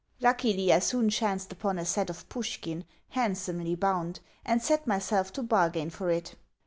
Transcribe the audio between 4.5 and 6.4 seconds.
set myself to bargain for it.